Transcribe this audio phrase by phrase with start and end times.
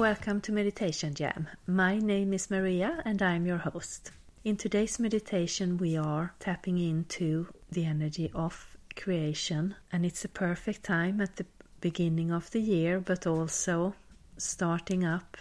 [0.00, 1.46] welcome to Meditation Jam.
[1.66, 4.12] My name is Maria and I'm your host.
[4.44, 10.84] In today's meditation, we are tapping into the energy of creation, and it's a perfect
[10.84, 11.44] time at the
[11.82, 13.94] beginning of the year, but also
[14.38, 15.36] starting up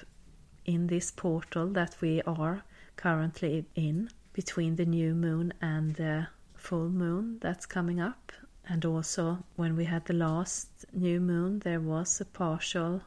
[0.65, 2.61] in this portal that we are
[2.97, 8.33] currently in between the new moon and the full moon that's coming up.
[8.67, 13.03] And also, when we had the last new moon, there was a partial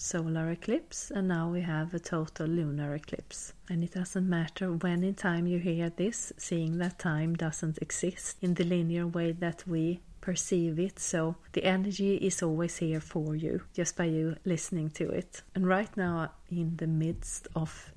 [0.00, 3.52] solar eclipse, and now we have a total lunar eclipse.
[3.68, 8.38] And it doesn't matter when in time you hear this, seeing that time doesn't exist
[8.40, 10.98] in the linear way that we perceive it.
[10.98, 15.42] So the energy is always here for you just by you listening to it.
[15.54, 17.92] And right now, in the midst of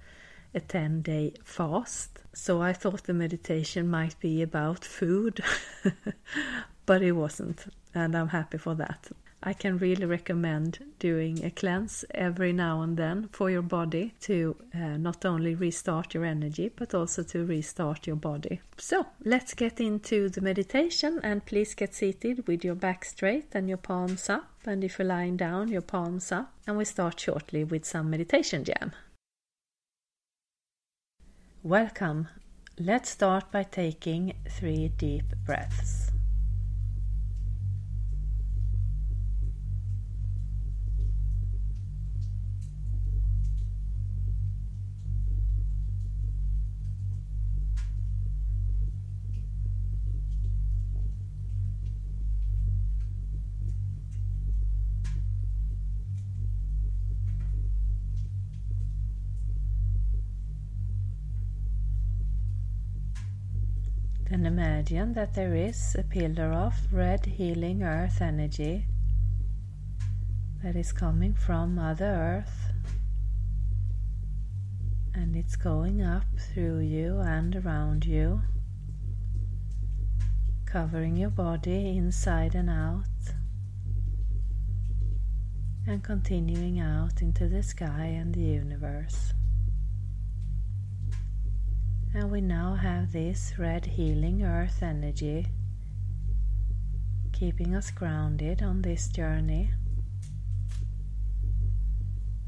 [0.53, 5.39] a 10 day fast, so I thought the meditation might be about food,
[6.85, 9.09] but it wasn't, and I'm happy for that.
[9.45, 14.55] I can really recommend doing a cleanse every now and then for your body to
[14.73, 18.61] uh, not only restart your energy but also to restart your body.
[18.77, 23.67] So let's get into the meditation and please get seated with your back straight and
[23.67, 24.49] your palms up.
[24.65, 26.53] And if you're lying down, your palms up.
[26.65, 28.93] And we start shortly with some meditation jam.
[31.63, 32.29] Welcome.
[32.79, 36.12] Let's start by taking three deep breaths.
[64.45, 68.85] Imagine that there is a pillar of red healing earth energy
[70.61, 72.73] that is coming from Mother Earth
[75.13, 78.41] and it's going up through you and around you,
[80.65, 83.05] covering your body inside and out,
[85.87, 89.33] and continuing out into the sky and the universe.
[92.15, 95.47] And we now have this red healing earth energy
[97.31, 99.71] keeping us grounded on this journey.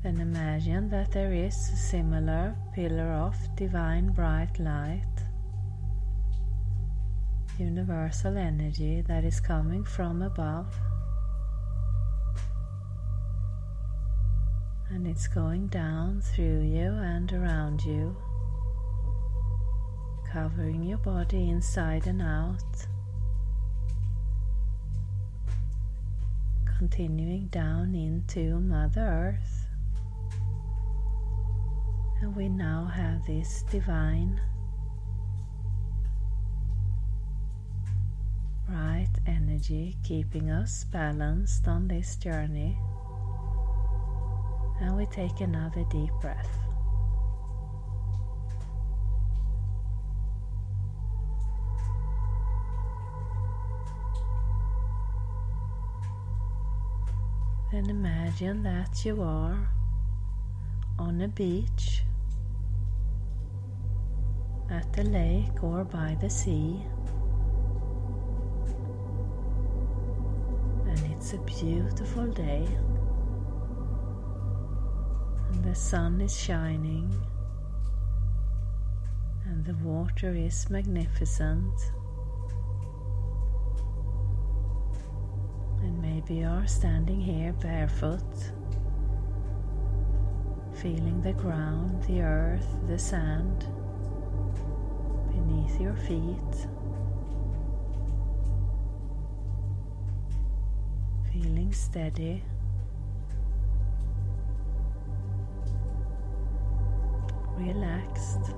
[0.03, 5.15] Then imagine that there is a similar pillar of divine bright light,
[7.57, 10.71] universal energy that is coming from above.
[14.91, 18.15] And it's going down through you and around you
[20.35, 22.87] covering your body inside and out,
[26.77, 28.99] continuing down into Mother
[29.39, 29.67] Earth.
[32.19, 34.41] And we now have this divine,
[38.67, 42.77] bright energy keeping us balanced on this journey.
[44.81, 46.64] And we take another deep breath.
[57.75, 59.67] Then imagine that you are
[60.97, 62.03] on a beach,
[64.71, 66.81] at the lake, or by the sea.
[70.87, 72.65] And it's a beautiful day,
[75.49, 77.13] and the sun is shining,
[79.43, 81.73] and the water is magnificent.
[86.27, 88.23] Maybe you're standing here barefoot,
[90.73, 93.67] feeling the ground, the earth, the sand
[95.29, 96.67] beneath your feet.
[101.31, 102.41] Feeling steady.
[107.55, 108.55] Relaxed.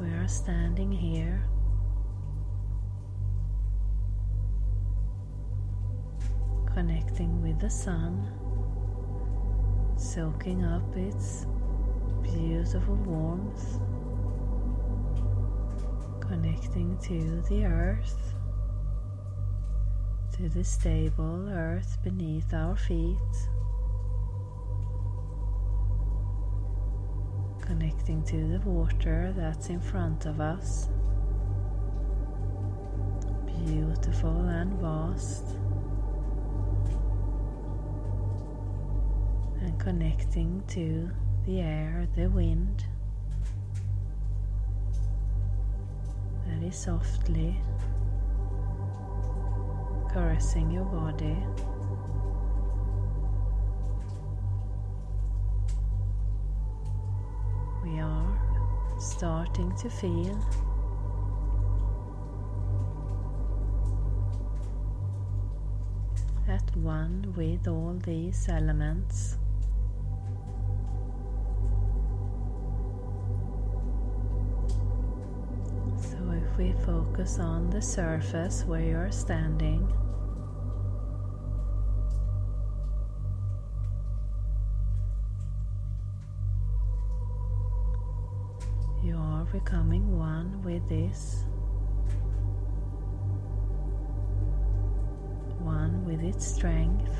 [0.00, 1.42] We are standing here,
[6.74, 8.30] connecting with the sun,
[9.96, 11.46] soaking up its
[12.22, 13.80] beautiful warmth,
[16.20, 18.34] connecting to the earth,
[20.36, 23.16] to the stable earth beneath our feet.
[28.06, 30.88] Connecting to the water that's in front of us.
[33.64, 35.56] Beautiful and vast.
[39.60, 41.10] And connecting to
[41.46, 42.84] the air, the wind.
[46.46, 47.60] Very softly
[50.12, 51.36] caressing your body.
[59.16, 60.38] Starting to feel
[66.46, 69.38] at one with all these elements.
[75.98, 79.90] So, if we focus on the surface where you are standing,
[89.52, 91.44] becoming one with this.
[95.60, 97.10] One with its strength.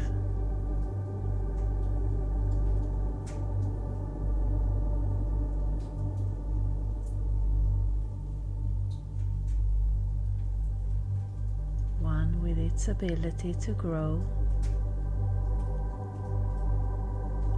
[12.00, 14.23] One with its ability to grow.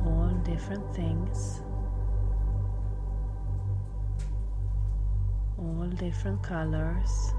[0.05, 1.63] All different things.
[5.97, 7.33] Different colors.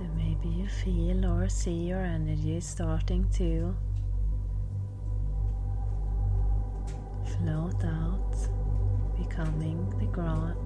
[0.00, 3.74] And maybe you feel or see your energy starting to
[7.24, 8.36] float out,
[9.18, 10.56] becoming the ground,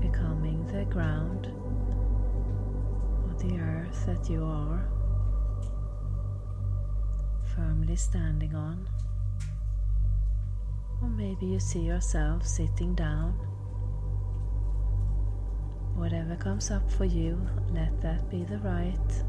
[0.00, 1.46] becoming the ground
[3.24, 4.84] or the earth that you are
[7.54, 8.88] firmly standing on.
[11.02, 13.32] Or maybe you see yourself sitting down.
[15.96, 19.24] Whatever comes up for you, let that be the right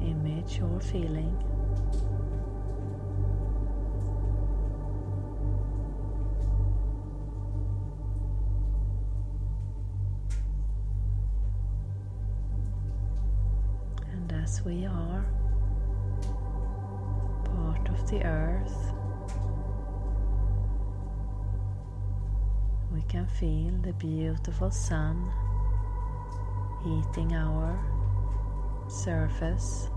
[0.00, 1.36] image or feeling.
[14.12, 15.26] And as we are
[17.44, 18.93] part of the earth,
[23.14, 25.30] can feel the beautiful sun
[26.82, 27.78] heating our
[28.88, 29.88] surface,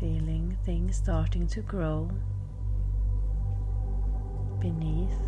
[0.00, 2.10] feeling things starting to grow
[4.58, 5.22] beneath.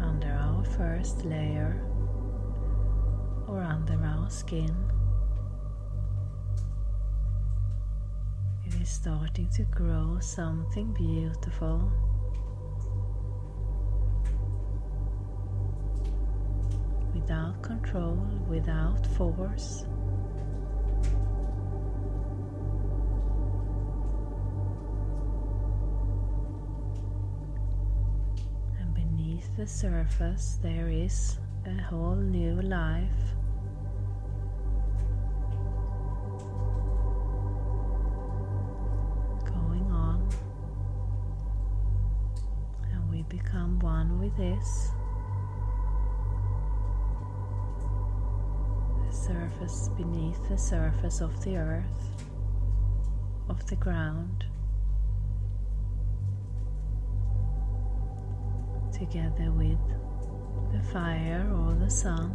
[0.00, 1.82] Under our first layer
[3.46, 4.93] or under our skin.
[8.84, 11.90] Is starting to grow something beautiful.
[17.14, 19.86] Without control, without force.
[28.78, 33.34] And beneath the surface, there is a whole new life.
[44.36, 44.90] This.
[49.06, 52.10] The surface beneath the surface of the earth,
[53.48, 54.44] of the ground,
[58.92, 59.78] together with
[60.72, 62.32] the fire or the sun.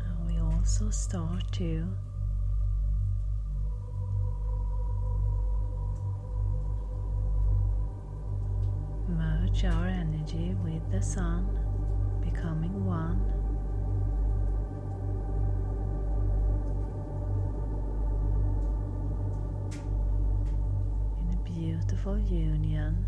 [0.00, 1.88] And we also start to
[9.62, 11.46] merge our energy with the sun,
[12.22, 13.20] becoming one.
[21.20, 23.06] In a beautiful union.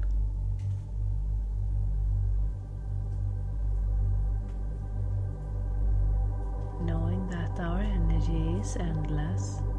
[6.82, 9.72] Knowing that our energy is endless.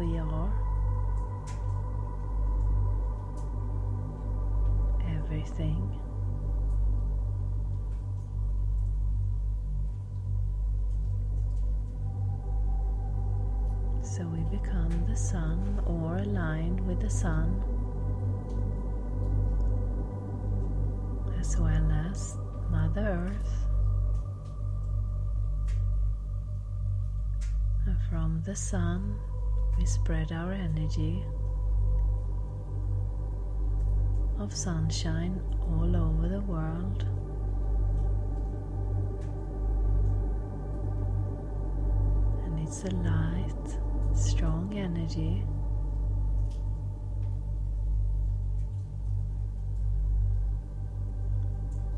[0.00, 0.50] We are
[5.14, 6.00] everything.
[14.00, 17.62] So we become the sun or aligned with the sun,
[21.38, 22.38] as well as
[22.70, 23.52] Mother Earth.
[27.86, 29.18] And from the sun,
[29.78, 31.24] we spread our energy
[34.40, 37.04] of sunshine all over the world.
[42.44, 43.78] And it's a light,
[44.16, 45.44] strong energy.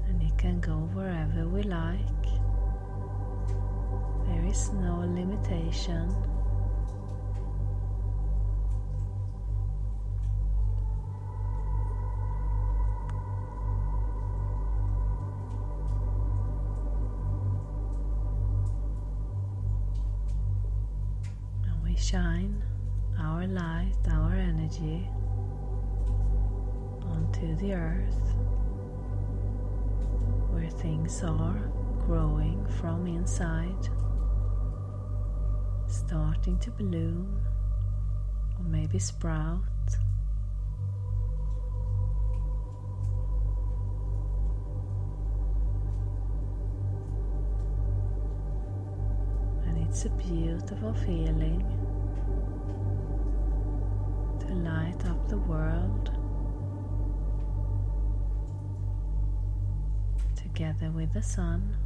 [0.09, 2.25] And it can go wherever we like.
[4.27, 6.13] There is no limitation.
[31.21, 31.71] Are
[32.07, 33.89] growing from inside,
[35.87, 37.39] starting to bloom
[38.59, 39.61] or maybe sprout.
[49.67, 51.63] And it's a beautiful feeling
[54.41, 56.22] to light up the world
[60.53, 61.77] together with the sun.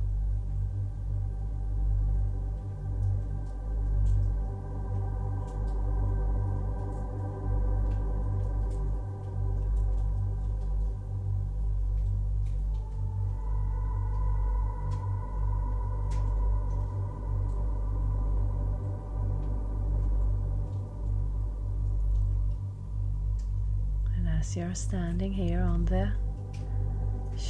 [24.17, 26.13] And as you're standing here on the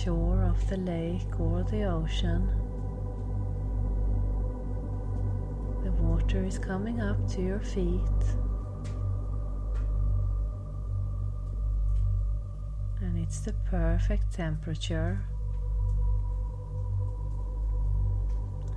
[0.06, 2.46] shore of the lake or the ocean.
[5.82, 8.22] The water is coming up to your feet.
[13.00, 15.18] And it's the perfect temperature.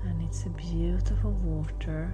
[0.06, 2.10] And it's a beautiful water.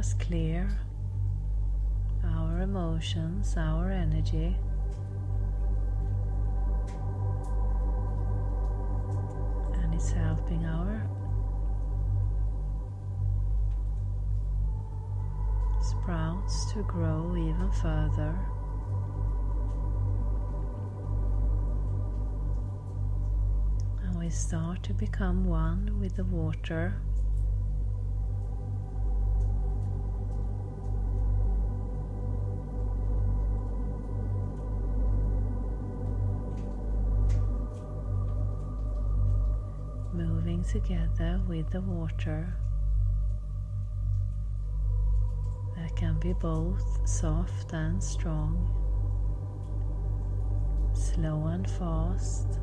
[0.00, 0.66] Us clear
[2.24, 4.56] our emotions, our energy.
[9.74, 11.06] And it's helping our
[15.82, 18.34] sprouts to grow even further.
[24.02, 27.02] And we start to become one with the water.
[40.68, 42.46] Together with the water.
[45.76, 48.70] That can be both soft and strong,
[50.92, 52.60] slow and fast.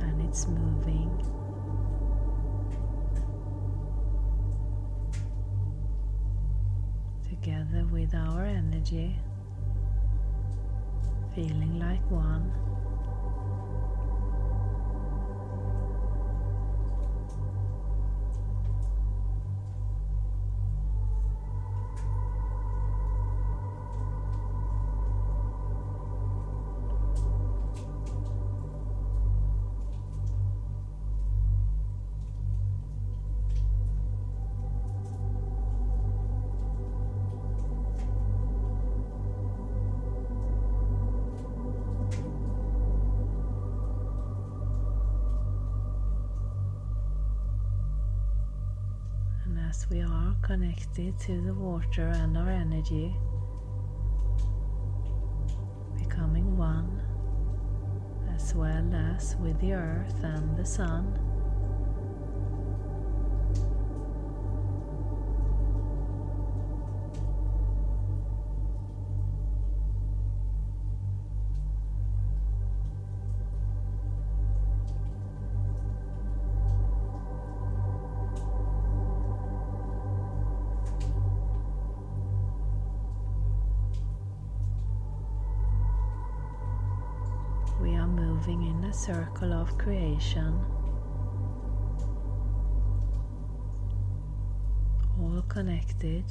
[0.00, 1.10] And it's moving.
[7.26, 9.16] Together with our energy,
[11.34, 12.52] feeling like one.
[49.92, 53.14] We are connected to the water and our energy,
[55.98, 57.02] becoming one
[58.34, 61.18] as well as with the earth and the sun.
[87.80, 90.58] We are moving in a circle of creation,
[95.20, 96.24] all connected.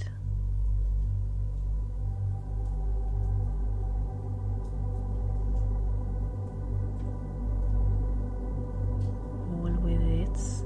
[9.53, 10.63] All with its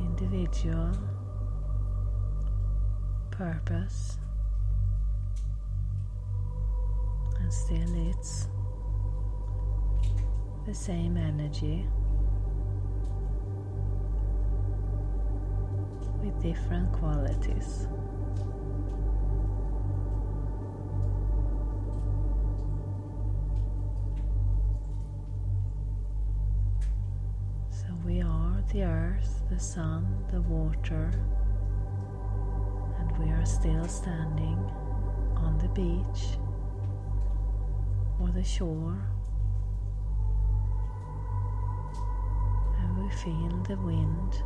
[0.00, 0.92] individual
[3.30, 4.18] purpose
[7.40, 8.46] and still it's
[10.66, 11.86] the same energy
[16.22, 17.86] with different qualities.
[27.68, 31.10] So we are the earth, the sun, the water,
[32.98, 34.58] and we are still standing
[35.36, 36.38] on the beach
[38.18, 38.96] or the shore
[43.10, 44.42] feel the wind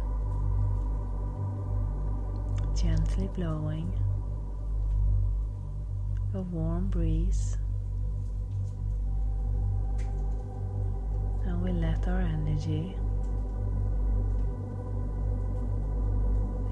[2.81, 3.93] gently blowing,
[6.33, 7.59] a warm breeze,
[11.45, 12.95] and we let our energy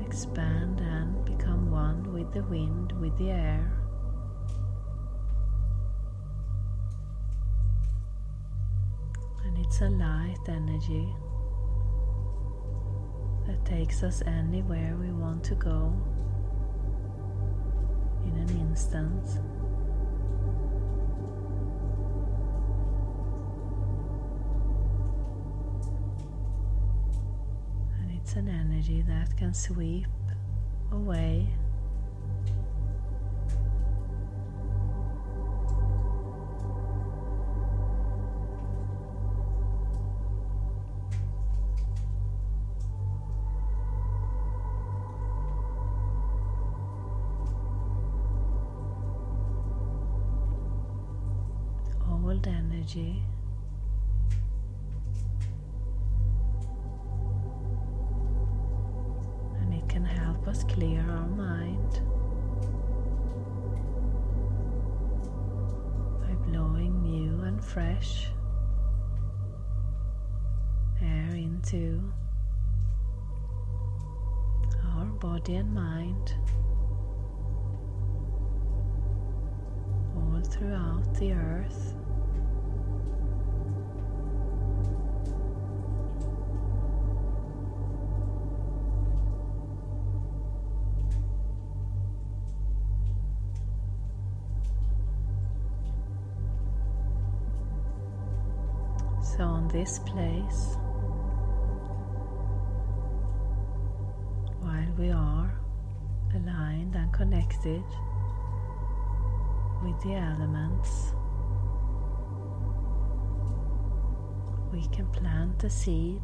[0.05, 3.73] expand and become one with the wind, with the air.
[9.45, 11.13] And it's a light energy
[13.67, 15.93] takes us anywhere we want to go
[18.25, 19.25] in an instant.
[28.01, 30.07] And it's an energy that can sweep
[30.93, 31.49] away
[75.47, 76.35] body and mind.
[80.17, 81.95] all throughout the earth.
[99.23, 100.77] So, on this place,
[104.99, 105.53] we are
[106.35, 107.85] aligned and connected
[109.83, 111.13] with the elements,
[114.73, 116.23] we can plant a seed,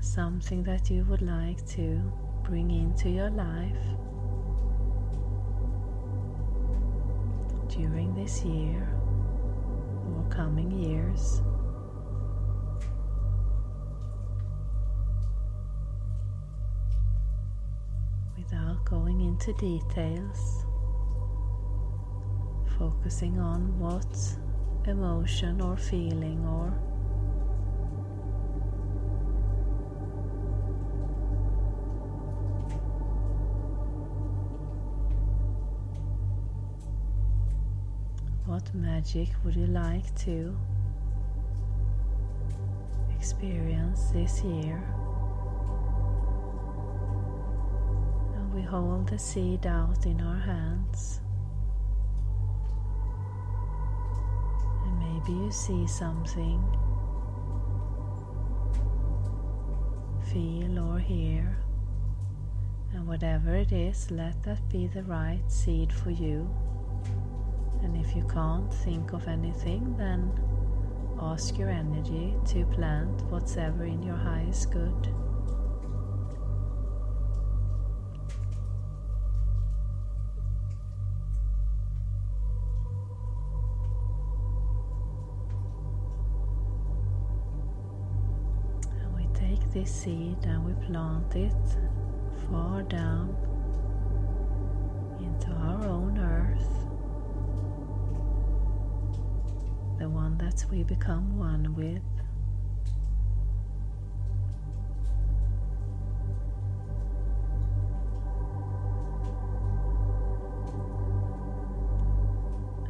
[0.00, 2.00] something that you would like to
[2.44, 3.86] bring into your life
[7.68, 8.86] during this year
[10.14, 11.40] or coming years.
[18.88, 20.64] Going into details,
[22.78, 24.06] focusing on what
[24.86, 26.72] emotion or feeling or
[38.46, 40.56] What magic would you like to
[43.18, 44.80] experience this year?
[48.56, 51.20] We hold the seed out in our hands.
[54.82, 56.64] And maybe you see something,
[60.32, 61.58] feel or hear.
[62.94, 66.48] And whatever it is, let that be the right seed for you.
[67.82, 70.32] And if you can't think of anything, then
[71.20, 75.14] ask your energy to plant whatever in your highest good.
[89.86, 91.52] Seed and we plant it
[92.50, 93.36] far down
[95.20, 96.72] into our own earth.
[99.98, 102.02] The one that we become one with.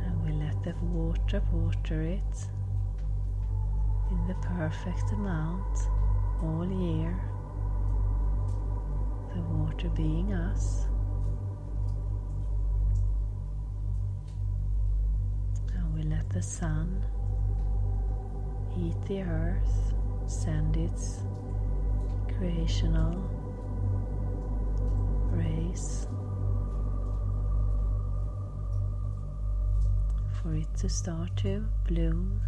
[0.03, 2.49] And we let the water water it
[4.11, 5.89] in the perfect amount
[6.43, 7.19] all year.
[9.35, 10.87] The water being us.
[15.75, 17.05] And we let the sun
[18.75, 19.95] heat the earth,
[20.27, 21.23] send its
[22.37, 23.15] creational
[25.31, 26.07] rays
[30.43, 32.41] for it to start to bloom,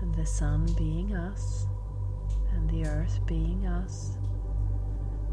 [0.00, 1.66] and the sun being us,
[2.58, 4.18] and the earth being us,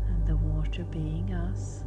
[0.07, 1.83] and the water being us.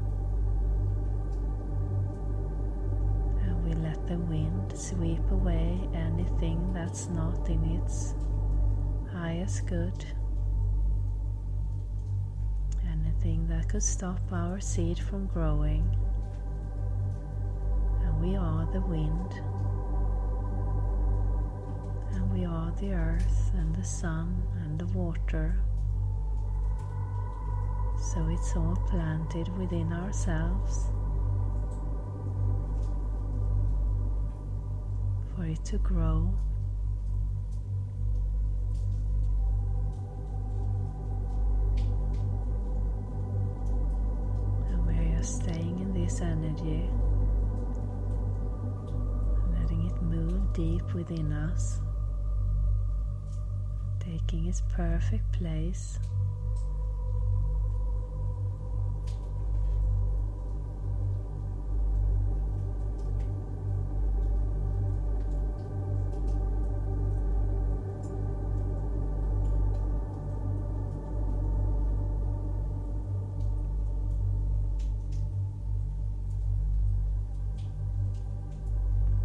[3.42, 8.14] And we let the wind sweep away anything that's not in its
[9.12, 10.04] highest good.
[12.90, 15.96] Anything that could stop our seed from growing.
[18.04, 19.40] And we are the wind.
[22.80, 25.60] The earth and the sun and the water.
[28.12, 30.90] So it's all planted within ourselves.
[35.38, 36.34] for it to grow.
[44.68, 46.90] And we are staying in this energy,
[49.60, 51.80] letting it move deep within us,
[54.28, 55.98] taking its perfect place.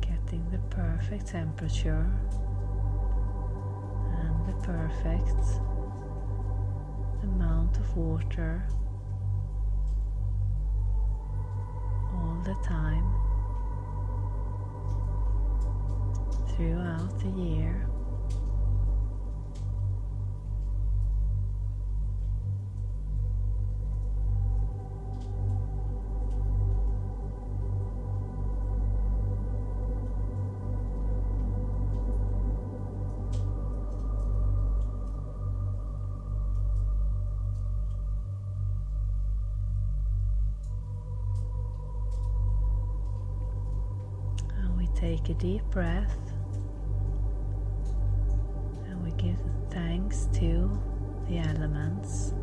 [0.02, 2.10] Getting the perfect temperature
[4.64, 5.60] perfect
[7.22, 8.66] amount of water
[12.14, 13.04] all the time
[16.56, 17.93] throughout the year.
[45.34, 46.18] A deep breath
[48.88, 49.40] and we give
[49.72, 50.80] thanks to
[51.28, 52.34] the elements,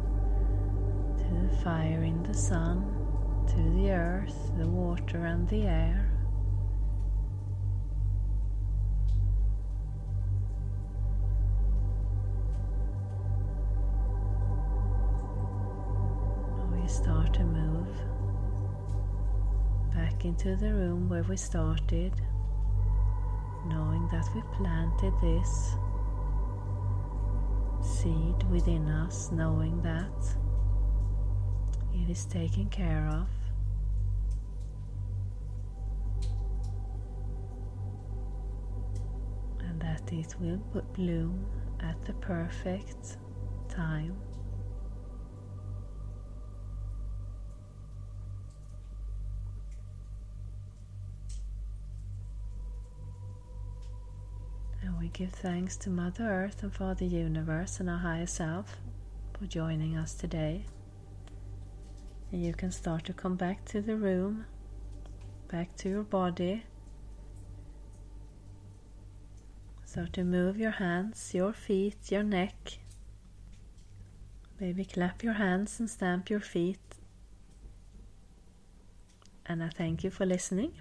[1.16, 2.83] to the fire in the sun,
[3.46, 6.11] to the earth, the water, and the air.
[16.72, 17.87] We start to move
[19.94, 22.14] back into the room where we started
[23.66, 25.74] knowing that we planted this
[27.82, 30.12] seed within us, knowing that
[31.94, 33.28] it is taken care of.
[39.60, 41.46] And that it will put bloom
[41.80, 43.16] at the perfect
[43.68, 44.16] time.
[54.99, 58.76] we give thanks to Mother Earth and Father Universe and our higher self
[59.38, 60.64] for joining us today.
[62.30, 64.46] And you can start to come back to the room,
[65.48, 66.64] back to your body.
[69.84, 72.78] Start to move your hands, your feet, your neck.
[74.60, 76.78] Maybe clap your hands and stamp your feet.
[79.46, 80.72] And I thank you for listening.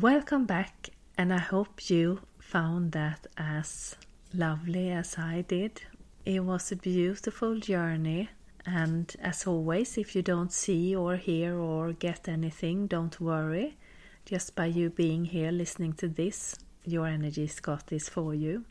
[0.00, 3.96] Welcome back, and I hope you found that as
[4.32, 5.82] lovely as I did.
[6.24, 8.28] It was a beautiful journey,
[8.64, 13.76] and as always, if you don't see or hear or get anything, don't worry.
[14.24, 18.66] Just by you being here listening to this, your energy's got this for you.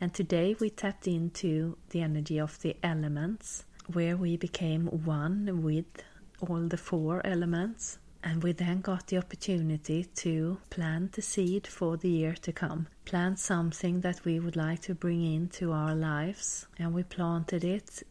[0.00, 6.02] And today we tapped into the energy of the elements, where we became one with
[6.40, 11.96] all the four elements And we then got the opportunity to plant the seed for
[11.96, 12.86] the year to come.
[13.04, 16.66] Plant something that we would like to bring into our lives.
[16.78, 18.02] And we planted it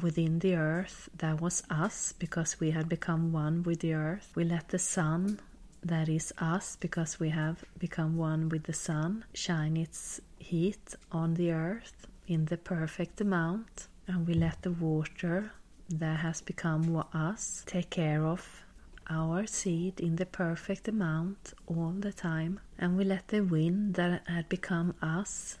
[0.00, 1.08] within the earth.
[1.18, 4.32] That was us because we had become one with the earth.
[4.34, 5.40] We let the sun,
[5.82, 11.34] that is us because we have become one with the sun, shine its heat on
[11.34, 13.86] the earth in the perfect amount.
[14.08, 15.52] And we let the water
[15.88, 18.63] that has become us take care of
[19.08, 24.22] our seed in the perfect amount all the time, and we let the wind that
[24.26, 25.58] had become us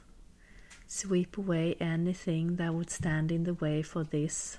[0.86, 4.58] sweep away anything that would stand in the way for this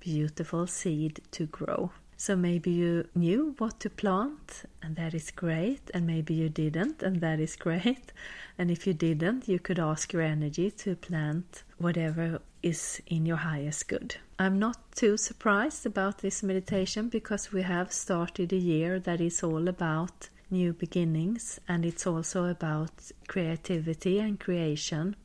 [0.00, 1.90] beautiful seed to grow.
[2.16, 7.02] So maybe you knew what to plant, and that is great, and maybe you didn't,
[7.02, 8.12] and that is great.
[8.58, 13.36] And if you didn't, you could ask your energy to plant whatever is in your
[13.36, 14.16] highest good.
[14.40, 19.42] I'm not too surprised about this meditation because we have started a year that is
[19.42, 22.92] all about new beginnings and it's also about
[23.26, 25.16] creativity and creation.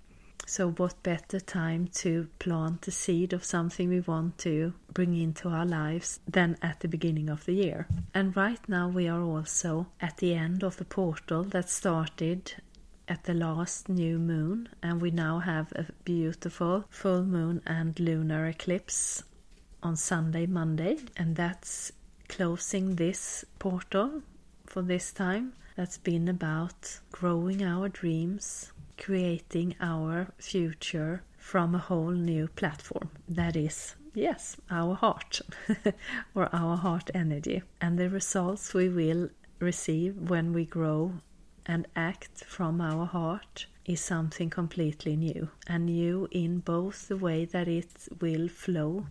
[0.48, 5.48] So, what better time to plant the seed of something we want to bring into
[5.48, 7.88] our lives than at the beginning of the year?
[8.16, 12.56] And right now, we are also at the end of the portal that started
[13.08, 18.48] at the last new moon, and we now have a beautiful full moon and lunar
[18.48, 19.24] eclipse
[19.82, 21.92] on Sunday, Monday, and that's
[22.30, 24.22] closing this portal
[24.66, 25.54] for this time.
[25.76, 33.10] That's been about growing our dreams, creating our future from a whole new platform.
[33.28, 35.42] That is, yes, our heart
[36.36, 37.64] or our heart energy.
[37.82, 41.14] And the results we will receive when we grow
[41.66, 45.50] and act from our heart is something completely new.
[45.68, 49.08] And new in both the way that it will flow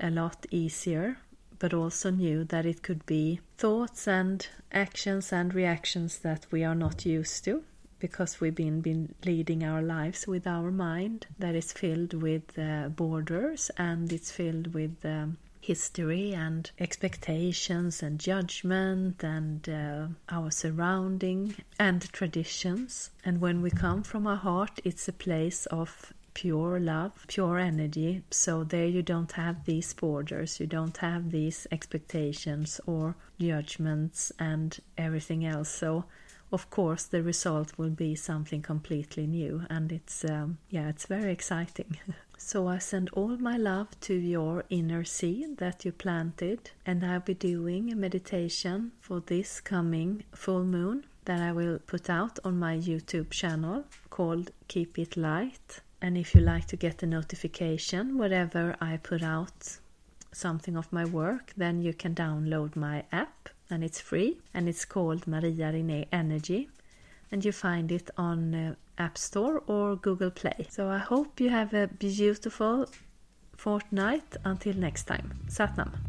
[0.00, 1.18] a lot easier,
[1.58, 6.74] but also new that it could be thoughts and actions and reactions that we are
[6.74, 7.64] not used to
[7.98, 12.88] because we've been, been leading our lives with our mind that is filled with uh,
[12.88, 15.36] borders and it's filled with um,
[15.68, 23.10] history and expectations and judgment and uh, our surrounding and traditions.
[23.22, 28.22] And when we come from our heart, it's a place of pure love, pure energy.
[28.30, 34.78] So there you don't have these borders, you don't have these expectations or judgments and
[34.96, 35.68] everything else.
[35.68, 36.06] So
[36.52, 41.32] of course the result will be something completely new and it's um, yeah it's very
[41.32, 41.98] exciting.
[42.40, 47.18] So i send all my love to your inner seed that you planted and i'll
[47.18, 52.56] be doing a meditation for this coming full moon that i will put out on
[52.56, 55.80] my youtube channel called keep it light.
[56.00, 59.78] And if you like to get a notification whenever i put out
[60.30, 64.84] something of my work then you can download my app and it's free and it's
[64.84, 66.68] called Maria René Energy
[67.30, 70.66] and you find it on uh, App Store or Google Play.
[70.70, 72.86] So I hope you have a beautiful
[73.56, 75.38] fortnight until next time.
[75.48, 76.07] Satnam.